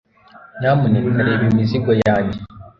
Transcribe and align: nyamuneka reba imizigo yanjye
nyamuneka 0.59 1.19
reba 1.27 1.43
imizigo 1.51 1.91
yanjye 2.05 2.39